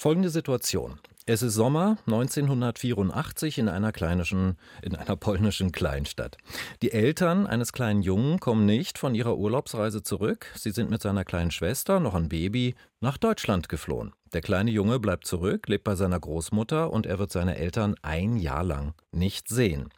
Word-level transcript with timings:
Folgende 0.00 0.30
Situation. 0.30 0.98
Es 1.26 1.42
ist 1.42 1.52
Sommer 1.52 1.98
1984 2.06 3.58
in 3.58 3.68
einer, 3.68 3.92
kleinischen, 3.92 4.56
in 4.80 4.94
einer 4.94 5.14
polnischen 5.14 5.72
Kleinstadt. 5.72 6.38
Die 6.80 6.92
Eltern 6.92 7.46
eines 7.46 7.74
kleinen 7.74 8.00
Jungen 8.00 8.40
kommen 8.40 8.64
nicht 8.64 8.96
von 8.96 9.14
ihrer 9.14 9.36
Urlaubsreise 9.36 10.02
zurück. 10.02 10.46
Sie 10.56 10.70
sind 10.70 10.88
mit 10.88 11.02
seiner 11.02 11.26
kleinen 11.26 11.50
Schwester, 11.50 12.00
noch 12.00 12.14
ein 12.14 12.30
Baby, 12.30 12.76
nach 13.00 13.18
Deutschland 13.18 13.68
geflohen. 13.68 14.14
Der 14.32 14.42
kleine 14.42 14.70
Junge 14.70 15.00
bleibt 15.00 15.26
zurück, 15.26 15.68
lebt 15.68 15.82
bei 15.82 15.96
seiner 15.96 16.20
Großmutter 16.20 16.92
und 16.92 17.04
er 17.04 17.18
wird 17.18 17.32
seine 17.32 17.56
Eltern 17.56 17.96
ein 18.02 18.36
Jahr 18.36 18.62
lang 18.62 18.94
nicht 19.10 19.48
sehen. 19.48 19.88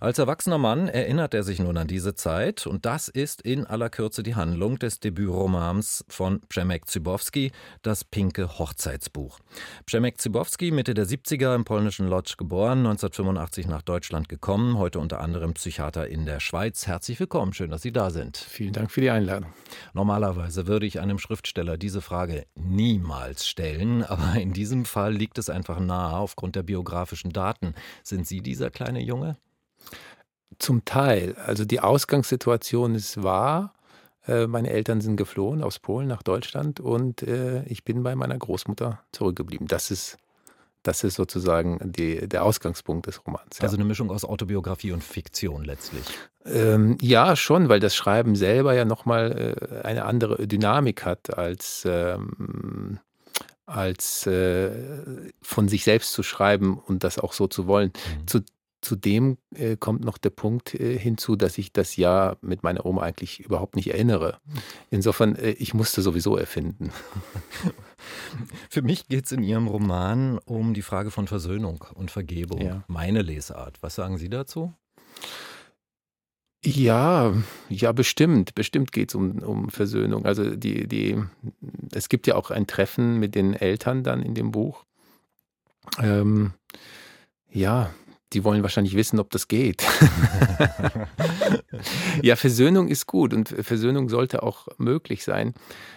Als 0.00 0.18
erwachsener 0.18 0.58
Mann 0.58 0.88
erinnert 0.88 1.34
er 1.34 1.44
sich 1.44 1.60
nun 1.60 1.76
an 1.76 1.86
diese 1.86 2.16
Zeit 2.16 2.66
und 2.66 2.84
das 2.84 3.06
ist 3.06 3.42
in 3.42 3.64
aller 3.64 3.88
Kürze 3.88 4.24
die 4.24 4.34
Handlung 4.34 4.80
des 4.80 4.98
Debütromans 4.98 6.04
von 6.08 6.40
Przemek 6.48 6.88
Zybowski, 6.88 7.52
das 7.82 8.02
pinke 8.02 8.58
Hochzeitsbuch. 8.58 9.38
Przemek 9.86 10.20
Zybowski, 10.20 10.72
Mitte 10.72 10.94
der 10.94 11.06
70er 11.06 11.54
im 11.54 11.64
polnischen 11.64 12.08
Lodz 12.08 12.36
geboren, 12.36 12.78
1985 12.78 13.68
nach 13.68 13.82
Deutschland 13.82 14.28
gekommen, 14.28 14.78
heute 14.78 14.98
unter 14.98 15.20
anderem 15.20 15.54
Psychiater 15.54 16.08
in 16.08 16.26
der 16.26 16.40
Schweiz. 16.40 16.88
Herzlich 16.88 17.20
willkommen, 17.20 17.52
schön, 17.52 17.70
dass 17.70 17.82
Sie 17.82 17.92
da 17.92 18.10
sind. 18.10 18.36
Vielen 18.36 18.72
Dank 18.72 18.90
für 18.90 19.00
die 19.00 19.10
Einladung. 19.10 19.52
Normalerweise 19.94 20.66
würde 20.66 20.86
ich 20.86 20.98
einem 20.98 21.20
Schriftsteller 21.20 21.76
diese 21.78 22.00
Frage 22.00 22.46
niemals 22.56 23.46
stellen 23.46 23.75
stellen, 23.76 24.02
aber 24.08 24.40
in 24.40 24.52
diesem 24.52 24.84
Fall 24.84 25.14
liegt 25.14 25.38
es 25.38 25.50
einfach 25.50 25.78
nahe 25.78 26.16
aufgrund 26.16 26.56
der 26.56 26.62
biografischen 26.62 27.32
Daten. 27.32 27.74
Sind 28.02 28.26
Sie 28.26 28.40
dieser 28.40 28.70
kleine 28.70 29.00
Junge? 29.00 29.36
Zum 30.58 30.84
Teil. 30.84 31.36
Also 31.44 31.64
die 31.64 31.80
Ausgangssituation 31.80 32.94
ist 32.94 33.22
wahr. 33.22 33.74
Äh, 34.26 34.46
meine 34.46 34.70
Eltern 34.70 35.00
sind 35.00 35.16
geflohen 35.16 35.62
aus 35.62 35.78
Polen 35.78 36.08
nach 36.08 36.22
Deutschland 36.22 36.80
und 36.80 37.22
äh, 37.22 37.62
ich 37.64 37.84
bin 37.84 38.02
bei 38.02 38.14
meiner 38.14 38.38
Großmutter 38.38 39.00
zurückgeblieben. 39.12 39.66
Das 39.66 39.90
ist, 39.90 40.16
das 40.82 41.04
ist 41.04 41.16
sozusagen 41.16 41.78
die, 41.82 42.26
der 42.28 42.44
Ausgangspunkt 42.44 43.06
des 43.06 43.24
Romans. 43.26 43.58
Ja. 43.58 43.64
Also 43.64 43.76
eine 43.76 43.84
Mischung 43.84 44.10
aus 44.10 44.24
Autobiografie 44.24 44.92
und 44.92 45.04
Fiktion 45.04 45.64
letztlich. 45.64 46.04
Ähm, 46.46 46.96
ja, 47.02 47.36
schon, 47.36 47.68
weil 47.68 47.80
das 47.80 47.94
Schreiben 47.94 48.34
selber 48.34 48.72
ja 48.72 48.84
nochmal 48.84 49.56
äh, 49.60 49.86
eine 49.86 50.06
andere 50.06 50.46
Dynamik 50.46 51.04
hat 51.04 51.36
als 51.36 51.84
ähm, 51.86 52.98
als 53.66 54.26
äh, 54.26 54.70
von 55.42 55.68
sich 55.68 55.84
selbst 55.84 56.12
zu 56.12 56.22
schreiben 56.22 56.78
und 56.78 57.04
das 57.04 57.18
auch 57.18 57.32
so 57.32 57.46
zu 57.48 57.66
wollen. 57.66 57.92
Mhm. 58.20 58.26
Zu, 58.26 58.40
zudem 58.80 59.38
äh, 59.54 59.76
kommt 59.76 60.04
noch 60.04 60.18
der 60.18 60.30
Punkt 60.30 60.74
äh, 60.74 60.96
hinzu, 60.96 61.34
dass 61.34 61.58
ich 61.58 61.72
das 61.72 61.96
Jahr 61.96 62.36
mit 62.40 62.62
meiner 62.62 62.86
Oma 62.86 63.02
eigentlich 63.02 63.40
überhaupt 63.40 63.74
nicht 63.74 63.90
erinnere. 63.90 64.38
Insofern, 64.90 65.34
äh, 65.34 65.50
ich 65.50 65.74
musste 65.74 66.02
sowieso 66.02 66.36
erfinden. 66.36 66.92
Für 68.70 68.82
mich 68.82 69.08
geht 69.08 69.26
es 69.26 69.32
in 69.32 69.42
Ihrem 69.42 69.66
Roman 69.66 70.38
um 70.38 70.72
die 70.72 70.82
Frage 70.82 71.10
von 71.10 71.26
Versöhnung 71.26 71.84
und 71.94 72.10
Vergebung. 72.10 72.60
Ja. 72.60 72.84
Meine 72.86 73.22
Lesart. 73.22 73.78
Was 73.82 73.96
sagen 73.96 74.18
Sie 74.18 74.28
dazu? 74.28 74.72
Ja, 76.66 77.32
ja, 77.68 77.92
bestimmt. 77.92 78.56
Bestimmt 78.56 78.90
geht 78.90 79.10
es 79.10 79.14
um, 79.14 79.38
um 79.38 79.70
Versöhnung. 79.70 80.26
Also 80.26 80.56
die, 80.56 80.88
die, 80.88 81.16
es 81.92 82.08
gibt 82.08 82.26
ja 82.26 82.34
auch 82.34 82.50
ein 82.50 82.66
Treffen 82.66 83.20
mit 83.20 83.36
den 83.36 83.54
Eltern 83.54 84.02
dann 84.02 84.20
in 84.20 84.34
dem 84.34 84.50
Buch. 84.50 84.84
Ähm, 86.02 86.54
ja, 87.52 87.94
die 88.32 88.42
wollen 88.42 88.64
wahrscheinlich 88.64 88.96
wissen, 88.96 89.20
ob 89.20 89.30
das 89.30 89.46
geht. 89.46 89.84
ja, 92.22 92.34
Versöhnung 92.34 92.88
ist 92.88 93.06
gut 93.06 93.32
und 93.32 93.48
Versöhnung 93.48 94.08
sollte 94.08 94.42
auch 94.42 94.66
möglich 94.76 95.22
sein. 95.22 95.54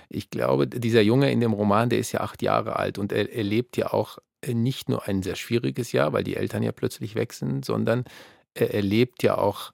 Ich 0.08 0.30
glaube, 0.30 0.68
dieser 0.68 1.02
Junge 1.02 1.32
in 1.32 1.40
dem 1.40 1.54
Roman, 1.54 1.90
der 1.90 1.98
ist 1.98 2.12
ja 2.12 2.20
acht 2.20 2.44
Jahre 2.44 2.76
alt 2.76 3.00
und 3.00 3.12
er 3.12 3.34
erlebt 3.36 3.76
ja 3.76 3.92
auch 3.92 4.20
nicht 4.46 4.88
nur 4.88 5.08
ein 5.08 5.24
sehr 5.24 5.36
schwieriges 5.36 5.94
Jahr, 5.94 6.14
weil 6.14 6.24
die 6.24 6.36
Eltern 6.36 6.62
ja 6.62 6.72
plötzlich 6.72 7.16
weg 7.16 7.34
sind, 7.34 7.66
sondern 7.66 8.06
er 8.54 8.76
erlebt 8.76 9.24
ja 9.24 9.36
auch 9.36 9.72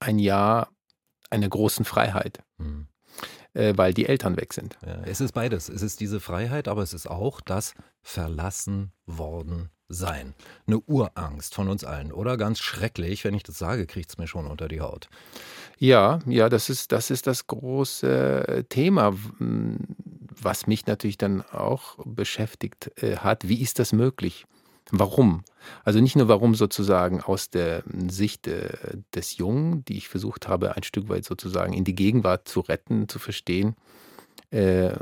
ein 0.00 0.18
Jahr 0.18 0.70
einer 1.30 1.48
großen 1.48 1.84
Freiheit. 1.84 2.40
Mhm. 2.58 2.88
Äh, 3.54 3.74
weil 3.76 3.94
die 3.94 4.06
Eltern 4.06 4.36
weg 4.36 4.52
sind. 4.52 4.78
Ja, 4.86 5.00
es 5.04 5.20
ist 5.20 5.32
beides. 5.32 5.68
Es 5.68 5.82
ist 5.82 6.00
diese 6.00 6.20
Freiheit, 6.20 6.68
aber 6.68 6.82
es 6.82 6.92
ist 6.92 7.08
auch 7.08 7.40
das 7.40 7.74
Verlassen 8.02 8.92
worden 9.06 9.70
sein. 9.88 10.34
Eine 10.66 10.80
Urangst 10.80 11.54
von 11.54 11.68
uns 11.68 11.82
allen, 11.82 12.12
oder? 12.12 12.36
Ganz 12.36 12.60
schrecklich. 12.60 13.24
Wenn 13.24 13.34
ich 13.34 13.42
das 13.42 13.58
sage, 13.58 13.86
kriegt 13.86 14.10
es 14.10 14.18
mir 14.18 14.26
schon 14.26 14.46
unter 14.46 14.68
die 14.68 14.80
Haut. 14.80 15.08
Ja, 15.78 16.18
ja, 16.26 16.48
das 16.48 16.68
ist, 16.68 16.92
das 16.92 17.10
ist 17.10 17.26
das 17.26 17.46
große 17.46 18.66
Thema, 18.68 19.14
was 19.38 20.66
mich 20.66 20.86
natürlich 20.86 21.18
dann 21.18 21.42
auch 21.42 21.96
beschäftigt 22.04 22.92
äh, 23.02 23.16
hat. 23.16 23.48
Wie 23.48 23.62
ist 23.62 23.78
das 23.78 23.92
möglich? 23.92 24.46
Warum? 24.90 25.42
Also 25.84 26.00
nicht 26.00 26.16
nur 26.16 26.28
warum 26.28 26.54
sozusagen 26.54 27.20
aus 27.20 27.50
der 27.50 27.82
Sicht 28.08 28.46
äh, 28.46 28.70
des 29.14 29.36
Jungen, 29.36 29.84
die 29.84 29.98
ich 29.98 30.08
versucht 30.08 30.48
habe, 30.48 30.76
ein 30.76 30.82
Stück 30.82 31.08
weit 31.08 31.24
sozusagen 31.24 31.74
in 31.74 31.84
die 31.84 31.94
Gegenwart 31.94 32.48
zu 32.48 32.60
retten, 32.60 33.08
zu 33.08 33.18
verstehen, 33.18 33.76
äh, 34.50 34.92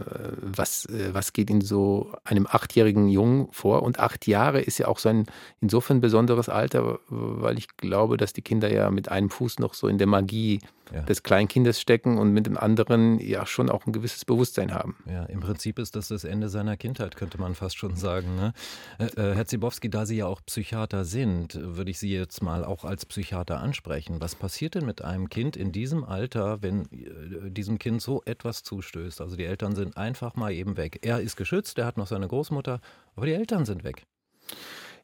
was, 0.41 0.87
äh, 0.87 1.11
was 1.13 1.33
geht 1.33 1.51
in 1.51 1.61
so 1.61 2.13
einem 2.25 2.49
achtjährigen 2.51 3.09
Jungen 3.09 3.49
vor. 3.53 3.85
Und 3.85 4.01
acht 4.01 4.27
Jahre 4.27 4.61
ist 4.61 4.79
ja 4.79 4.89
auch 4.89 4.99
so 4.99 5.09
ein 5.09 5.27
insofern 5.61 6.01
besonderes 6.01 6.49
Alter, 6.49 6.99
weil 7.09 7.57
ich 7.57 7.69
glaube, 7.77 8.17
dass 8.17 8.33
die 8.33 8.43
Kinder 8.43 8.73
ja 8.73 8.91
mit 8.91 9.09
einem 9.09 9.31
Fuß 9.31 9.61
noch 9.61 9.75
so 9.75 9.87
in 9.87 9.99
der 9.99 10.09
Magie 10.09 10.59
ja. 10.93 11.03
des 11.03 11.23
Kleinkindes 11.23 11.81
stecken 11.81 12.19
und 12.19 12.33
mit 12.33 12.47
dem 12.47 12.57
anderen 12.57 13.19
ja 13.19 13.47
schon 13.47 13.71
auch 13.71 13.87
ein 13.87 13.93
gewisses 13.93 14.25
Bewusstsein 14.25 14.73
haben. 14.73 14.97
Ja, 15.07 15.25
im 15.25 15.41
Prinzip 15.41 15.79
ist 15.79 15.97
das 15.97 16.09
das 16.09 16.25
Ende 16.25 16.49
seiner 16.49 16.77
Kindheit, 16.77 17.17
könnte 17.17 17.39
man 17.39 17.55
fast 17.55 17.77
schon 17.77 17.97
sagen. 17.97 18.37
Ne? 18.37 18.53
Äh, 18.99 19.05
äh 19.05 19.35
Herr 19.35 19.47
Zibowski, 19.47 19.91
da 19.91 20.07
Sie 20.07 20.17
ja 20.17 20.27
auch 20.27 20.41
Psychiater 20.45 21.05
sind, 21.05 21.59
würde 21.61 21.91
ich 21.91 21.99
Sie 21.99 22.13
jetzt 22.13 22.43
mal 22.43 22.65
auch 22.65 22.85
als 22.85 23.07
Psychiater 23.07 23.61
ansprechen. 23.61 24.21
Was 24.21 24.35
passiert 24.35 24.75
denn 24.75 24.87
mit 24.87 25.03
einem 25.03 25.29
Kind 25.29 25.57
in 25.57 25.73
diesem 25.73 26.05
Alter, 26.05 26.63
wenn 26.63 26.83
äh, 26.93 27.51
diesem 27.51 27.79
Kind 27.79 28.03
so 28.03 28.23
etwas 28.25 28.63
zustößt? 28.63 29.21
Also 29.21 29.37
die 29.37 29.45
Eltern 29.45 29.75
sind 29.75 29.97
einfach 29.97 30.37
mal 30.37 30.53
eben 30.53 30.77
weg. 30.77 31.01
Er 31.03 31.21
ist 31.21 31.37
geschützt, 31.37 31.79
er 31.79 31.87
hat 31.87 31.97
noch 31.97 32.07
seine 32.07 32.29
Großmutter, 32.29 32.81
aber 33.15 33.27
die 33.27 33.33
Eltern 33.33 33.65
sind 33.65 33.85
weg. 33.85 34.07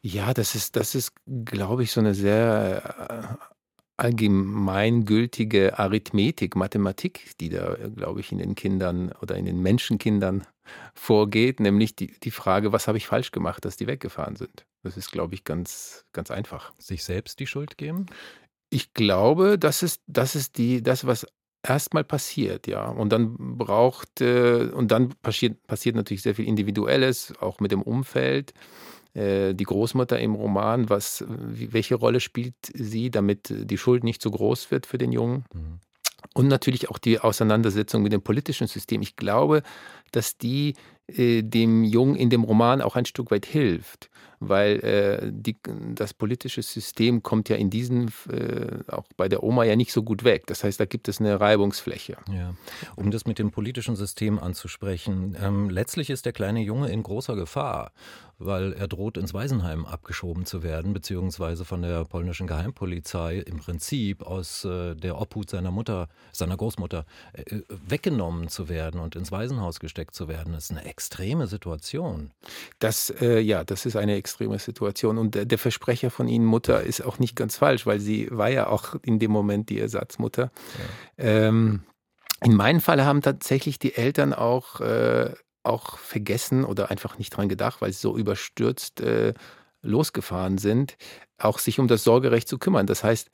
Ja, 0.04 0.34
das 0.34 0.56
ist, 0.56 0.74
das 0.74 0.96
ist, 0.96 1.12
glaube 1.44 1.84
ich, 1.84 1.92
so 1.92 2.00
eine 2.00 2.12
sehr 2.14 3.38
äh, 3.38 3.51
allgemeingültige 3.96 5.78
Arithmetik, 5.78 6.56
Mathematik, 6.56 7.32
die 7.40 7.50
da, 7.50 7.76
glaube 7.94 8.20
ich, 8.20 8.32
in 8.32 8.38
den 8.38 8.54
Kindern 8.54 9.12
oder 9.20 9.36
in 9.36 9.46
den 9.46 9.60
Menschenkindern 9.60 10.44
vorgeht, 10.94 11.60
nämlich 11.60 11.94
die, 11.96 12.18
die 12.20 12.30
Frage, 12.30 12.72
was 12.72 12.88
habe 12.88 12.98
ich 12.98 13.06
falsch 13.06 13.30
gemacht, 13.30 13.64
dass 13.64 13.76
die 13.76 13.86
weggefahren 13.86 14.36
sind. 14.36 14.64
Das 14.82 14.96
ist, 14.96 15.12
glaube 15.12 15.34
ich, 15.34 15.44
ganz, 15.44 16.04
ganz 16.12 16.30
einfach. 16.30 16.72
Sich 16.78 17.04
selbst 17.04 17.38
die 17.38 17.46
Schuld 17.46 17.78
geben? 17.78 18.06
Ich 18.70 18.94
glaube, 18.94 19.58
das 19.58 19.82
ist, 19.82 20.02
das 20.06 20.34
ist 20.34 20.58
die, 20.58 20.82
das, 20.82 21.06
was 21.06 21.26
erstmal 21.62 22.04
passiert, 22.04 22.66
ja. 22.66 22.88
Und 22.88 23.10
dann 23.10 23.36
braucht, 23.58 24.20
äh, 24.20 24.70
und 24.72 24.90
dann 24.90 25.10
passiert, 25.22 25.64
passiert 25.66 25.94
natürlich 25.94 26.22
sehr 26.22 26.34
viel 26.34 26.46
Individuelles, 26.46 27.34
auch 27.40 27.60
mit 27.60 27.70
dem 27.70 27.82
Umfeld. 27.82 28.52
Äh, 29.14 29.54
die 29.54 29.64
Großmutter 29.64 30.18
im 30.18 30.34
Roman, 30.34 30.88
was, 30.88 31.24
welche 31.28 31.96
Rolle 31.96 32.20
spielt 32.20 32.54
sie, 32.72 33.10
damit 33.10 33.52
die 33.52 33.78
Schuld 33.78 34.04
nicht 34.04 34.22
zu 34.22 34.30
groß 34.30 34.70
wird 34.70 34.86
für 34.86 34.98
den 34.98 35.12
Jungen? 35.12 35.44
Mhm. 35.52 35.80
Und 36.34 36.48
natürlich 36.48 36.88
auch 36.88 36.98
die 36.98 37.18
Auseinandersetzung 37.18 38.02
mit 38.02 38.12
dem 38.12 38.22
politischen 38.22 38.66
System. 38.66 39.02
Ich 39.02 39.16
glaube, 39.16 39.62
dass 40.12 40.38
die 40.38 40.74
äh, 41.18 41.42
dem 41.42 41.84
Jungen 41.84 42.16
in 42.16 42.30
dem 42.30 42.44
Roman 42.44 42.80
auch 42.80 42.96
ein 42.96 43.06
Stück 43.06 43.30
weit 43.30 43.46
hilft, 43.46 44.10
weil 44.40 44.80
äh, 44.80 45.30
die, 45.32 45.56
das 45.94 46.14
politische 46.14 46.62
System 46.62 47.22
kommt 47.22 47.48
ja 47.48 47.56
in 47.56 47.70
diesen, 47.70 48.12
äh, 48.28 48.78
auch 48.88 49.04
bei 49.16 49.28
der 49.28 49.42
Oma 49.42 49.64
ja 49.64 49.76
nicht 49.76 49.92
so 49.92 50.02
gut 50.02 50.24
weg. 50.24 50.46
Das 50.46 50.64
heißt, 50.64 50.80
da 50.80 50.84
gibt 50.84 51.08
es 51.08 51.20
eine 51.20 51.40
Reibungsfläche. 51.40 52.16
Ja. 52.30 52.54
Um 52.96 53.10
das 53.10 53.26
mit 53.26 53.38
dem 53.38 53.50
politischen 53.50 53.96
System 53.96 54.38
anzusprechen, 54.38 55.36
ähm, 55.40 55.70
letztlich 55.70 56.10
ist 56.10 56.26
der 56.26 56.32
kleine 56.32 56.60
Junge 56.60 56.90
in 56.90 57.02
großer 57.02 57.36
Gefahr 57.36 57.92
weil 58.44 58.72
er 58.72 58.88
droht, 58.88 59.16
ins 59.16 59.34
Waisenheim 59.34 59.86
abgeschoben 59.86 60.46
zu 60.46 60.62
werden, 60.62 60.92
beziehungsweise 60.92 61.64
von 61.64 61.82
der 61.82 62.04
polnischen 62.04 62.46
Geheimpolizei 62.46 63.38
im 63.38 63.58
Prinzip 63.58 64.22
aus 64.22 64.64
äh, 64.64 64.94
der 64.94 65.20
Obhut 65.20 65.50
seiner 65.50 65.70
Mutter, 65.70 66.08
seiner 66.32 66.56
Großmutter, 66.56 67.04
äh, 67.32 67.60
weggenommen 67.68 68.48
zu 68.48 68.68
werden 68.68 69.00
und 69.00 69.16
ins 69.16 69.32
Waisenhaus 69.32 69.80
gesteckt 69.80 70.14
zu 70.14 70.28
werden. 70.28 70.52
Das 70.52 70.64
ist 70.64 70.70
eine 70.70 70.84
extreme 71.02 71.48
Situation. 71.48 72.30
Das, 72.78 73.10
äh, 73.20 73.40
ja, 73.40 73.64
das 73.64 73.86
ist 73.86 73.96
eine 73.96 74.14
extreme 74.14 74.60
Situation. 74.60 75.18
Und 75.18 75.34
der, 75.34 75.46
der, 75.46 75.58
Versprecher 75.58 76.10
von 76.10 76.28
Ihnen, 76.28 76.44
Mutter, 76.44 76.84
ist 76.84 77.00
auch 77.00 77.18
nicht 77.18 77.34
ganz 77.34 77.56
falsch, 77.56 77.86
weil 77.86 77.98
sie 77.98 78.28
war 78.30 78.48
ja 78.48 78.68
auch 78.68 78.94
in 79.02 79.18
dem 79.18 79.32
Moment 79.32 79.68
die 79.68 79.80
Ersatzmutter. 79.80 80.52
Ja. 81.18 81.24
Ähm, 81.24 81.82
in 82.44 82.54
meinem 82.54 82.80
Fall 82.80 83.04
haben 83.04 83.20
tatsächlich 83.20 83.80
die 83.80 83.96
Eltern 83.96 84.32
auch 84.32 84.80
äh, 84.80 85.34
auch 85.64 85.98
vergessen 85.98 86.64
oder 86.64 86.90
einfach 86.90 87.18
nicht 87.18 87.30
dran 87.30 87.48
gedacht, 87.48 87.82
weil 87.82 87.92
sie 87.92 88.00
so 88.00 88.16
überstürzt 88.16 89.00
äh, 89.00 89.34
losgefahren 89.80 90.58
sind, 90.58 90.96
auch 91.38 91.58
sich 91.58 91.80
um 91.80 91.88
das 91.88 92.04
Sorgerecht 92.04 92.48
zu 92.48 92.58
kümmern. 92.58 92.86
Das 92.86 93.02
heißt, 93.02 93.28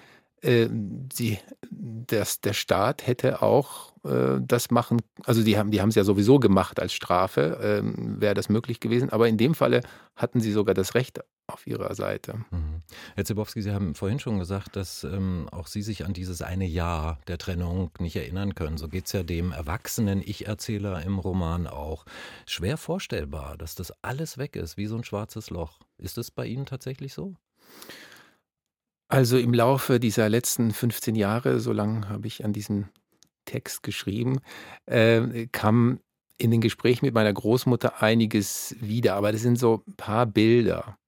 sie, 1.13 1.39
das, 1.71 2.41
der 2.41 2.53
Staat 2.53 3.07
hätte 3.07 3.43
auch 3.43 3.93
äh, 4.05 4.41
das 4.41 4.71
machen, 4.71 5.01
also 5.25 5.43
die 5.43 5.59
haben 5.59 5.71
die 5.71 5.79
es 5.79 5.95
ja 5.95 6.05
sowieso 6.05 6.39
gemacht 6.39 6.81
als 6.81 6.93
Strafe, 6.93 7.59
ähm, 7.63 8.21
wäre 8.21 8.35
das 8.35 8.49
möglich 8.49 8.81
gewesen, 8.81 9.11
aber 9.11 9.29
in 9.29 9.37
dem 9.37 9.55
Falle 9.55 9.83
hatten 10.17 10.41
sie 10.41 10.53
sogar 10.53 10.75
das 10.75 10.95
Recht 10.95 11.21
auf 11.49 11.67
ihrer 11.67 11.95
Seite. 11.95 12.45
Mhm. 12.51 12.83
Herr 13.15 13.25
Zibowski, 13.25 13.63
Sie 13.63 13.73
haben 13.73 13.95
vorhin 13.95 14.19
schon 14.19 14.39
gesagt, 14.39 14.77
dass 14.77 15.03
ähm, 15.05 15.49
auch 15.51 15.67
Sie 15.67 15.83
sich 15.83 16.05
an 16.05 16.13
dieses 16.13 16.43
eine 16.43 16.67
Jahr 16.67 17.19
der 17.27 17.39
Trennung 17.39 17.91
nicht 17.99 18.17
erinnern 18.17 18.55
können. 18.55 18.77
So 18.77 18.89
geht 18.89 19.07
es 19.07 19.13
ja 19.13 19.23
dem 19.23 19.53
erwachsenen 19.53 20.21
Ich-Erzähler 20.21 21.03
im 21.03 21.19
Roman 21.19 21.67
auch. 21.67 22.05
Schwer 22.47 22.77
vorstellbar, 22.77 23.57
dass 23.57 23.75
das 23.75 23.93
alles 24.03 24.37
weg 24.37 24.57
ist, 24.57 24.77
wie 24.77 24.87
so 24.87 24.97
ein 24.97 25.05
schwarzes 25.05 25.49
Loch. 25.49 25.81
Ist 25.97 26.19
es 26.19 26.31
bei 26.31 26.47
Ihnen 26.47 26.67
tatsächlich 26.67 27.15
so? 27.15 27.35
Also 29.09 29.39
im 29.39 29.55
Laufe 29.55 29.99
dieser 29.99 30.29
letzten 30.29 30.71
15 30.71 31.15
Jahre, 31.15 31.61
so 31.61 31.73
lange 31.73 32.09
habe 32.11 32.27
ich 32.27 32.45
an 32.45 32.53
diesem 32.53 32.89
Text 33.47 33.83
geschrieben, 33.83 34.41
äh, 34.85 35.47
kam 35.51 36.01
in 36.37 36.51
den 36.51 36.61
Gesprächen 36.61 37.07
mit 37.07 37.15
meiner 37.15 37.33
Großmutter 37.33 38.03
einiges 38.03 38.77
wieder, 38.81 39.15
aber 39.15 39.33
das 39.33 39.41
sind 39.41 39.59
so 39.59 39.83
ein 39.87 39.95
paar 39.95 40.27
Bilder. 40.27 40.99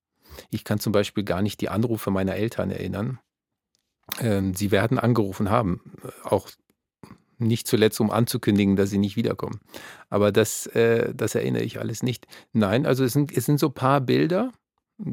Ich 0.49 0.63
kann 0.63 0.79
zum 0.79 0.91
Beispiel 0.91 1.23
gar 1.23 1.41
nicht 1.41 1.61
die 1.61 1.69
Anrufe 1.69 2.09
meiner 2.09 2.35
Eltern 2.35 2.71
erinnern. 2.71 3.19
Ähm, 4.19 4.55
sie 4.55 4.71
werden 4.71 4.97
angerufen 4.97 5.49
haben, 5.49 5.81
auch 6.23 6.49
nicht 7.37 7.67
zuletzt, 7.67 7.99
um 8.01 8.11
anzukündigen, 8.11 8.75
dass 8.75 8.89
sie 8.89 8.97
nicht 8.97 9.15
wiederkommen. 9.15 9.61
Aber 10.09 10.31
das, 10.31 10.67
äh, 10.67 11.13
das 11.13 11.35
erinnere 11.35 11.63
ich 11.63 11.79
alles 11.79 12.03
nicht. 12.03 12.27
Nein, 12.51 12.85
also 12.85 13.03
es 13.03 13.13
sind, 13.13 13.35
es 13.35 13.45
sind 13.45 13.59
so 13.59 13.67
ein 13.67 13.73
paar 13.73 14.01
Bilder, 14.01 14.51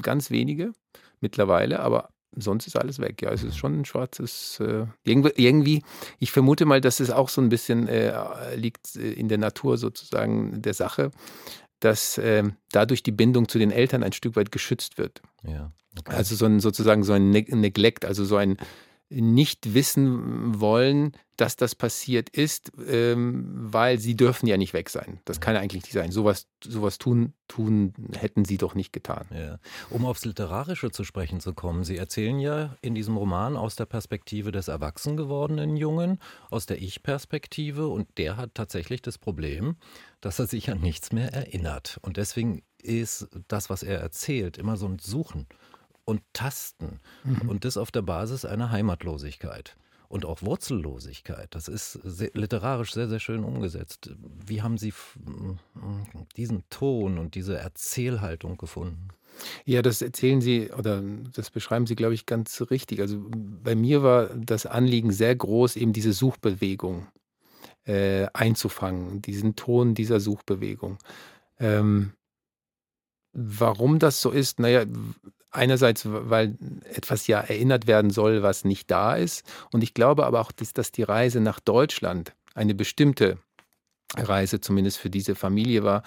ganz 0.02 0.30
wenige 0.30 0.72
mittlerweile, 1.20 1.80
aber 1.80 2.10
sonst 2.36 2.66
ist 2.66 2.76
alles 2.76 2.98
weg. 2.98 3.22
Ja, 3.22 3.30
es 3.30 3.42
ist 3.42 3.56
schon 3.56 3.80
ein 3.80 3.84
schwarzes. 3.84 4.60
Äh, 4.60 4.86
irgendwie, 5.04 5.82
ich 6.18 6.32
vermute 6.32 6.64
mal, 6.64 6.80
dass 6.80 7.00
es 7.00 7.10
auch 7.10 7.28
so 7.28 7.40
ein 7.40 7.48
bisschen 7.48 7.88
äh, 7.88 8.54
liegt 8.54 8.96
äh, 8.96 9.12
in 9.12 9.28
der 9.28 9.38
Natur 9.38 9.78
sozusagen 9.78 10.62
der 10.62 10.74
Sache, 10.74 11.10
dass 11.80 12.18
äh, 12.18 12.44
dadurch 12.72 13.02
die 13.02 13.12
Bindung 13.12 13.48
zu 13.48 13.58
den 13.58 13.70
Eltern 13.70 14.02
ein 14.02 14.12
Stück 14.12 14.36
weit 14.36 14.52
geschützt 14.52 14.98
wird. 14.98 15.22
Ja, 15.42 15.72
okay. 15.98 16.16
Also 16.16 16.34
so 16.34 16.46
ein, 16.46 16.60
sozusagen 16.60 17.04
so 17.04 17.12
ein 17.12 17.30
Neglect, 17.30 18.04
also 18.04 18.24
so 18.24 18.36
ein 18.36 18.56
nicht 19.10 19.74
wissen 19.74 20.60
wollen, 20.60 21.12
dass 21.36 21.54
das 21.54 21.76
passiert 21.76 22.28
ist, 22.30 22.72
ähm, 22.88 23.44
weil 23.54 23.98
sie 23.98 24.16
dürfen 24.16 24.46
ja 24.48 24.56
nicht 24.56 24.74
weg 24.74 24.90
sein. 24.90 25.20
Das 25.24 25.40
kann 25.40 25.54
ja 25.54 25.60
eigentlich 25.60 25.84
nicht 25.84 25.92
sein. 25.92 26.10
Sowas, 26.10 26.48
sowas 26.62 26.98
tun, 26.98 27.32
tun 27.46 27.94
hätten 28.16 28.44
sie 28.44 28.58
doch 28.58 28.74
nicht 28.74 28.92
getan. 28.92 29.26
Ja. 29.32 29.58
Um 29.88 30.04
aufs 30.04 30.24
Literarische 30.24 30.90
zu 30.90 31.04
sprechen 31.04 31.40
zu 31.40 31.54
kommen, 31.54 31.84
Sie 31.84 31.96
erzählen 31.96 32.40
ja 32.40 32.76
in 32.82 32.94
diesem 32.94 33.16
Roman 33.16 33.56
aus 33.56 33.76
der 33.76 33.86
Perspektive 33.86 34.50
des 34.50 34.66
erwachsen 34.66 35.16
gewordenen 35.16 35.76
Jungen, 35.76 36.18
aus 36.50 36.66
der 36.66 36.82
Ich-Perspektive 36.82 37.86
und 37.86 38.18
der 38.18 38.36
hat 38.36 38.54
tatsächlich 38.54 39.00
das 39.00 39.16
Problem, 39.16 39.76
dass 40.20 40.40
er 40.40 40.48
sich 40.48 40.70
an 40.70 40.80
nichts 40.80 41.12
mehr 41.12 41.32
erinnert. 41.32 41.98
Und 42.02 42.16
deswegen 42.16 42.62
ist 42.82 43.28
das, 43.46 43.70
was 43.70 43.84
er 43.84 44.00
erzählt, 44.00 44.58
immer 44.58 44.76
so 44.76 44.86
ein 44.86 44.98
Suchen 44.98 45.46
und 46.08 46.22
Tasten. 46.32 47.00
Mhm. 47.22 47.50
Und 47.50 47.64
das 47.66 47.76
auf 47.76 47.90
der 47.90 48.00
Basis 48.00 48.46
einer 48.46 48.70
Heimatlosigkeit 48.70 49.76
und 50.08 50.24
auch 50.24 50.40
Wurzellosigkeit. 50.40 51.54
Das 51.54 51.68
ist 51.68 51.92
sehr, 52.02 52.30
literarisch 52.32 52.94
sehr, 52.94 53.08
sehr 53.08 53.20
schön 53.20 53.44
umgesetzt. 53.44 54.10
Wie 54.46 54.62
haben 54.62 54.78
Sie 54.78 54.94
diesen 56.36 56.64
Ton 56.70 57.18
und 57.18 57.34
diese 57.34 57.58
Erzählhaltung 57.58 58.56
gefunden? 58.56 59.08
Ja, 59.66 59.82
das 59.82 60.00
erzählen 60.00 60.40
Sie 60.40 60.70
oder 60.70 61.02
das 61.34 61.50
beschreiben 61.50 61.86
Sie, 61.86 61.94
glaube 61.94 62.14
ich, 62.14 62.24
ganz 62.24 62.58
richtig. 62.70 63.00
Also 63.00 63.22
bei 63.28 63.74
mir 63.74 64.02
war 64.02 64.28
das 64.34 64.64
Anliegen 64.64 65.12
sehr 65.12 65.36
groß, 65.36 65.76
eben 65.76 65.92
diese 65.92 66.14
Suchbewegung 66.14 67.06
äh, 67.84 68.28
einzufangen, 68.32 69.20
diesen 69.20 69.56
Ton 69.56 69.94
dieser 69.94 70.20
Suchbewegung. 70.20 70.96
Ähm, 71.60 72.14
warum 73.34 73.98
das 73.98 74.22
so 74.22 74.30
ist, 74.30 74.58
naja, 74.58 74.86
Einerseits, 75.50 76.02
weil 76.06 76.56
etwas 76.92 77.26
ja 77.26 77.40
erinnert 77.40 77.86
werden 77.86 78.10
soll, 78.10 78.42
was 78.42 78.64
nicht 78.64 78.90
da 78.90 79.14
ist. 79.16 79.44
Und 79.72 79.82
ich 79.82 79.94
glaube 79.94 80.26
aber 80.26 80.40
auch, 80.40 80.52
dass, 80.52 80.74
dass 80.74 80.92
die 80.92 81.02
Reise 81.02 81.40
nach 81.40 81.58
Deutschland 81.60 82.34
eine 82.54 82.74
bestimmte 82.74 83.38
Reise 84.16 84.60
zumindest 84.60 84.98
für 84.98 85.10
diese 85.10 85.34
Familie 85.34 85.84
war, 85.84 86.02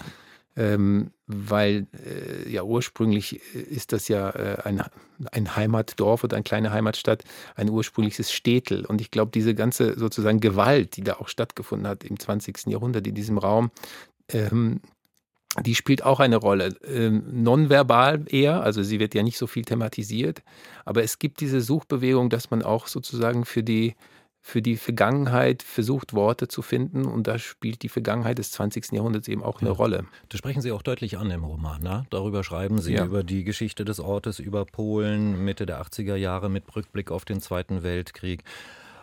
ähm, 0.56 1.12
weil 1.28 1.88
äh, 2.06 2.50
ja 2.50 2.64
ursprünglich 2.64 3.42
ist 3.56 3.94
das 3.94 4.08
ja 4.10 4.30
äh, 4.32 4.62
ein, 4.64 4.84
ein 5.32 5.56
Heimatdorf 5.56 6.24
oder 6.24 6.36
eine 6.36 6.44
kleine 6.44 6.72
Heimatstadt, 6.72 7.24
ein 7.56 7.70
ursprüngliches 7.70 8.32
Städtel. 8.32 8.86
Und 8.86 9.02
ich 9.02 9.12
glaube, 9.12 9.32
diese 9.34 9.56
ganze 9.56 9.98
sozusagen 9.98 10.40
Gewalt, 10.40 10.98
die 10.98 11.04
da 11.04 11.16
auch 11.16 11.30
stattgefunden 11.30 11.88
hat 11.88 12.04
im 12.04 12.20
20. 12.20 12.68
Jahrhundert 12.68 13.08
in 13.08 13.16
diesem 13.16 13.38
Raum, 13.38 13.72
ähm, 14.30 14.82
die 15.60 15.76
spielt 15.76 16.04
auch 16.04 16.20
eine 16.20 16.38
Rolle. 16.38 16.76
Ähm, 16.86 17.24
nonverbal 17.32 18.26
eher, 18.28 18.64
also 18.64 18.84
sie 18.84 19.00
wird 19.00 19.14
ja 19.14 19.24
nicht 19.24 19.38
so 19.38 19.48
viel 19.48 19.66
thematisiert, 19.66 20.44
aber 20.86 21.04
es 21.04 21.20
gibt 21.20 21.42
diese 21.42 21.62
Suchbewegung, 21.62 22.30
dass 22.30 22.52
man 22.52 22.64
auch 22.64 22.88
sozusagen 22.88 23.44
für 23.44 23.62
die, 23.62 23.96
für 24.40 24.62
die 24.62 24.78
Vergangenheit 24.78 25.62
versucht, 25.62 26.14
Worte 26.14 26.48
zu 26.48 26.62
finden 26.62 27.06
und 27.06 27.28
da 27.28 27.38
spielt 27.38 27.84
die 27.84 27.90
Vergangenheit 27.90 28.38
des 28.38 28.52
20. 28.52 28.94
Jahrhunderts 28.94 29.28
eben 29.28 29.44
auch 29.44 29.60
eine 29.60 29.72
ja. 29.72 29.76
Rolle. 29.76 30.06
Das 30.30 30.40
sprechen 30.40 30.62
Sie 30.62 30.72
auch 30.72 30.82
deutlich 30.82 31.18
an 31.18 31.30
im 31.30 31.44
Roman. 31.44 31.84
Ne? 31.84 32.06
Darüber 32.10 32.44
schreiben 32.46 32.80
Sie, 32.80 32.94
ja. 32.94 33.06
über 33.06 33.24
die 33.24 33.44
Geschichte 33.44 33.84
des 33.84 34.00
Ortes, 34.00 34.40
über 34.40 34.66
Polen 34.66 35.44
Mitte 35.44 35.66
der 35.66 35.82
80er 35.82 36.16
Jahre 36.16 36.50
mit 36.50 36.64
Rückblick 36.74 37.12
auf 37.12 37.26
den 37.26 37.42
Zweiten 37.42 37.84
Weltkrieg 37.84 38.44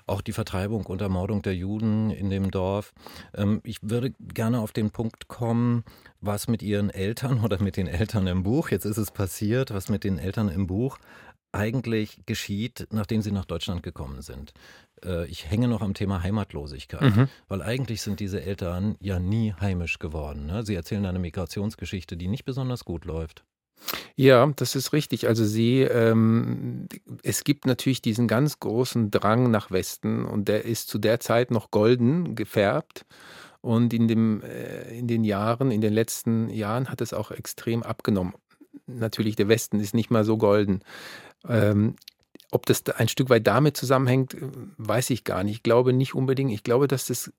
auch 0.08 0.20
die 0.20 0.32
Vertreibung 0.32 0.87
und 0.87 1.00
Ermordung 1.00 1.43
der 1.43 1.55
Juden 1.55 2.10
in 2.10 2.31
dem 2.31 2.50
Dorf. 2.50 2.93
Ähm, 3.34 3.60
ich 3.64 3.78
würde 3.82 4.12
gerne 4.20 4.60
auf 4.60 4.72
den 4.72 4.90
Punkt 4.90 5.28
kommen, 5.28 5.84
was 6.20 6.49
mit 6.49 6.62
Ihren 6.62 6.90
Eltern 6.90 7.40
oder 7.44 7.62
mit 7.62 7.76
den 7.76 7.87
Eltern 7.87 8.26
im 8.26 8.43
Buch, 8.43 8.70
jetzt 8.70 8.84
ist 8.84 8.99
es 8.99 9.10
passiert, 9.10 9.72
was 9.72 9.88
mit 9.88 10.05
den 10.05 10.19
Eltern 10.19 10.49
im 10.49 10.66
Buch 10.66 10.99
eigentlich 11.52 12.20
geschieht, 12.26 12.88
nachdem 12.90 13.22
sie 13.22 13.32
nach 13.32 13.46
Deutschland 13.46 13.82
gekommen 13.82 14.20
sind. 14.22 14.52
Äh, 15.05 15.26
ich 15.26 15.50
hänge 15.50 15.69
noch 15.69 15.81
am 15.81 15.94
Thema 15.94 16.22
Heimatlosigkeit, 16.22 17.16
mhm. 17.16 17.28
weil 17.49 17.62
eigentlich 17.62 18.02
sind 18.02 18.20
diese 18.20 18.43
Eltern 18.43 18.96
ja 19.00 19.19
nie 19.19 19.55
heimisch 19.58 19.99
geworden. 19.99 20.46
Ne? 20.46 20.62
Sie 20.64 20.75
erzählen 20.75 21.06
eine 21.06 21.19
Migrationsgeschichte, 21.19 22.16
die 22.16 22.28
nicht 22.28 22.44
besonders 22.44 22.84
gut 22.84 23.05
läuft. 23.05 23.44
Ja, 24.16 24.46
das 24.56 24.75
ist 24.75 24.92
richtig. 24.92 25.28
Also 25.28 25.44
sie, 25.44 25.82
ähm, 25.82 26.88
es 27.22 27.44
gibt 27.44 27.66
natürlich 27.66 28.02
diesen 28.02 28.28
ganz 28.28 28.60
großen 28.60 29.10
Drang 29.10 29.50
nach 29.50 29.70
Westen 29.70 30.25
und 30.25 30.48
der 30.48 30.64
ist 30.64 30.88
zu 30.88 30.98
der 30.98 31.20
Zeit 31.20 31.50
noch 31.50 31.70
golden 31.70 32.34
gefärbt. 32.34 33.06
Und 33.60 33.92
in, 33.92 34.06
dem, 34.08 34.42
äh, 34.42 34.98
in 34.98 35.08
den 35.08 35.25
Jahren, 35.25 35.70
in 35.70 35.80
den 35.80 35.92
letzten 35.92 36.48
Jahren 36.48 36.88
hat 36.88 37.00
es 37.00 37.12
auch 37.12 37.30
extrem 37.30 37.82
abgenommen. 37.82 38.34
Natürlich, 38.86 39.36
der 39.36 39.48
Westen 39.48 39.81
ist 39.81 39.94
nicht 39.94 40.10
mal 40.10 40.24
so 40.24 40.38
golden. 40.38 40.82
Ähm, 41.46 41.96
ob 42.50 42.67
das 42.67 42.86
ein 42.86 43.08
Stück 43.08 43.31
weit 43.31 43.46
damit 43.46 43.76
zusammenhängt, 43.76 44.36
weiß 44.79 45.10
ich 45.10 45.24
gar 45.24 45.44
nicht. 45.44 45.56
Ich 45.56 45.62
glaube 45.62 45.93
nicht 45.93 46.14
unbedingt. 46.14 46.53
Ich 46.53 46.62
glaube, 46.62 46.88
dass 46.88 47.06
das 47.06 47.32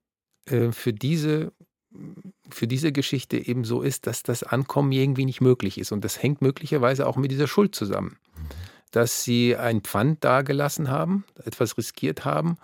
äh, 0.46 0.72
für 0.72 0.92
diese 0.92 1.52
für 2.50 2.66
diese 2.66 2.92
Geschichte 2.92 3.36
eben 3.36 3.64
so 3.64 3.82
ist, 3.82 4.06
dass 4.06 4.22
das 4.22 4.42
Ankommen 4.42 4.92
irgendwie 4.92 5.24
nicht 5.24 5.40
möglich 5.40 5.78
ist. 5.78 5.92
Und 5.92 6.04
das 6.04 6.22
hängt 6.22 6.42
möglicherweise 6.42 7.06
auch 7.06 7.16
mit 7.16 7.30
dieser 7.30 7.46
Schuld 7.46 7.74
zusammen. 7.74 8.16
Dass 8.90 9.22
sie 9.22 9.56
ein 9.56 9.82
Pfand 9.82 10.24
dagelassen 10.24 10.88
haben, 10.88 11.24
etwas 11.44 11.78
riskiert 11.78 12.24
haben 12.24 12.56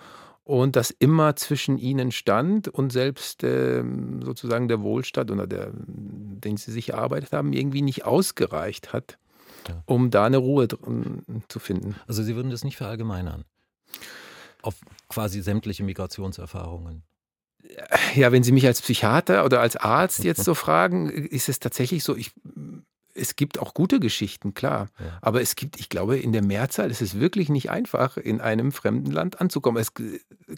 und 0.47 0.77
das 0.77 0.91
immer 0.91 1.35
zwischen 1.35 1.77
ihnen 1.77 2.13
stand 2.13 2.69
und 2.69 2.93
selbst 2.93 3.43
äh, 3.43 3.83
sozusagen 4.23 4.69
der 4.69 4.81
Wohlstand 4.81 5.31
oder 5.33 5.47
der, 5.47 5.73
den 5.75 6.57
sie 6.57 6.71
sich 6.71 6.91
erarbeitet 6.91 7.33
haben, 7.33 7.53
irgendwie 7.53 7.83
nicht 7.83 8.05
ausgereicht 8.05 8.93
hat, 8.93 9.19
ja. 9.69 9.83
um 9.87 10.11
da 10.11 10.25
eine 10.25 10.37
Ruhe 10.37 10.69
zu 10.69 11.59
finden. 11.59 11.97
Also 12.07 12.23
Sie 12.23 12.37
würden 12.37 12.51
das 12.51 12.63
nicht 12.63 12.77
verallgemeinern? 12.77 13.45
Auf 14.63 14.77
quasi 15.09 15.43
sämtliche 15.43 15.83
Migrationserfahrungen? 15.83 17.03
Ja, 18.15 18.33
wenn 18.33 18.43
Sie 18.43 18.53
mich 18.53 18.67
als 18.67 18.81
Psychiater 18.81 19.45
oder 19.45 19.61
als 19.61 19.77
Arzt 19.77 20.25
jetzt 20.25 20.45
so 20.45 20.55
fragen, 20.55 21.09
ist 21.11 21.49
es 21.49 21.59
tatsächlich 21.59 22.05
so, 22.05 22.17
ich, 22.17 22.33
es 23.17 23.37
gibt 23.37 23.59
auch 23.59 23.75
gute 23.75 24.01
Geschichten, 24.01 24.55
klar. 24.55 24.89
Ja. 24.99 25.19
Aber 25.23 25.41
es 25.41 25.57
gibt, 25.57 25.79
ich 25.81 25.89
glaube, 25.89 26.19
in 26.19 26.33
der 26.33 26.45
Mehrzahl 26.45 26.91
ist 26.91 27.03
es 27.03 27.19
wirklich 27.19 27.49
nicht 27.49 27.71
einfach, 27.71 28.17
in 28.17 28.41
einem 28.41 28.73
fremden 28.73 29.11
Land 29.11 29.41
anzukommen. 29.41 29.81
Es, 29.81 29.93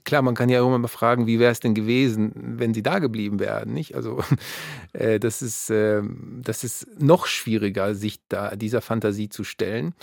klar, 0.04 0.22
man 0.22 0.34
kann 0.34 0.48
ja 0.48 0.60
immer 0.60 0.78
mal 0.78 0.88
fragen, 0.88 1.26
wie 1.26 1.38
wäre 1.38 1.52
es 1.52 1.60
denn 1.60 1.74
gewesen, 1.74 2.32
wenn 2.58 2.74
sie 2.74 2.82
da 2.82 2.98
geblieben 2.98 3.38
wären, 3.40 3.72
nicht? 3.72 3.94
Also, 3.94 4.22
äh, 4.92 5.18
das, 5.20 5.42
ist, 5.42 5.70
äh, 5.70 6.02
das 6.42 6.64
ist 6.64 6.86
noch 7.00 7.26
schwieriger, 7.26 7.94
sich 7.94 8.20
da 8.28 8.56
dieser 8.56 8.80
Fantasie 8.80 9.28
zu 9.28 9.44
stellen. 9.44 9.94